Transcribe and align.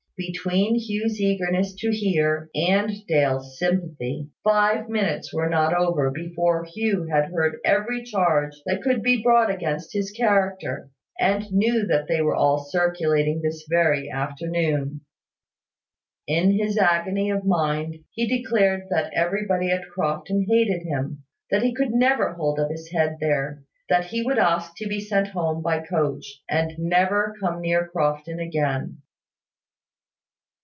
Between 0.17 0.75
Hugh's 0.75 1.19
eagerness 1.19 1.73
to 1.79 1.89
hear, 1.89 2.47
and 2.53 2.91
Dale's 3.07 3.57
sympathy, 3.57 4.29
five 4.43 4.87
minutes 4.87 5.33
were 5.33 5.49
not 5.49 5.73
over 5.73 6.11
before 6.11 6.63
Hugh 6.63 7.05
had 7.11 7.31
heard 7.31 7.57
every 7.65 8.03
charge 8.03 8.51
that 8.67 8.83
could 8.83 9.01
be 9.01 9.23
brought 9.23 9.49
against 9.49 9.93
his 9.93 10.11
character, 10.11 10.91
and 11.19 11.51
knew 11.51 11.87
that 11.87 12.07
they 12.07 12.21
were 12.21 12.35
all 12.35 12.59
circulating 12.59 13.41
this 13.41 13.65
very 13.67 14.11
afternoon. 14.11 15.01
In 16.27 16.51
his 16.51 16.77
agony 16.77 17.31
of 17.31 17.43
mind 17.43 18.03
he 18.11 18.27
declared 18.27 18.83
that 18.91 19.11
everybody 19.15 19.71
at 19.71 19.87
Crofton 19.91 20.45
hated 20.47 20.83
him, 20.83 21.23
that 21.49 21.63
he 21.63 21.73
could 21.73 21.93
never 21.93 22.33
hold 22.33 22.59
up 22.59 22.69
his 22.69 22.91
head 22.91 23.17
there, 23.19 23.63
that 23.89 24.05
he 24.05 24.21
would 24.23 24.37
ask 24.37 24.73
to 24.77 24.87
be 24.87 24.99
sent 24.99 25.29
home 25.29 25.63
by 25.63 25.79
the 25.79 25.87
coach, 25.87 26.43
and 26.47 26.73
never 26.77 27.33
come 27.41 27.59
near 27.59 27.87
Crofton 27.87 28.39
again. 28.39 28.99